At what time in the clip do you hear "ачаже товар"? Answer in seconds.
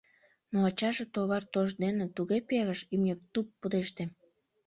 0.69-1.43